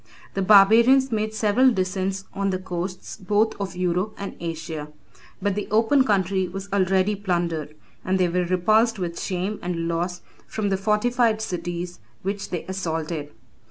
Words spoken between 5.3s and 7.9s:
but the open country was already plundered,